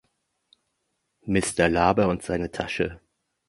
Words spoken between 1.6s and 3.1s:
Laber und seine Tasche.